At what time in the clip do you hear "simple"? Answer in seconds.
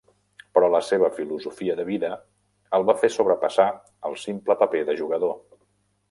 4.23-4.57